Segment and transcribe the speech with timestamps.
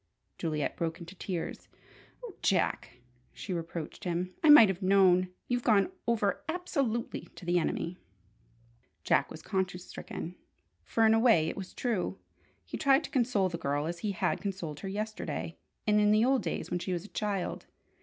[0.39, 1.67] Juliet broke into tears.
[2.25, 3.01] "Oh, Jack,"
[3.33, 4.33] she reproached him.
[4.43, 5.29] "I might have known!
[5.47, 7.99] You've gone over absolutely to the enemy!"
[9.03, 10.33] Jack was conscience stricken,
[10.83, 12.17] for in a way it was true.
[12.65, 16.25] He tried to console the girl as he had consoled her yesterday, and in the
[16.25, 17.67] old days when she was a child.